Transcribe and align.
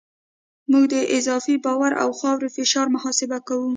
موږ 0.71 0.85
د 0.93 0.95
اضافي 1.17 1.55
بار 1.65 1.91
او 2.03 2.09
خاورې 2.19 2.49
فشار 2.57 2.87
محاسبه 2.95 3.37
کوو 3.47 3.69